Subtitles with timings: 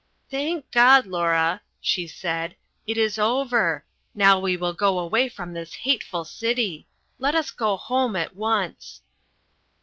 [0.31, 2.55] "Thank God, Laura," she said,
[2.87, 3.85] "it is over.
[4.15, 6.87] Now we will go away from this hateful city.
[7.19, 9.01] Let us go home at once."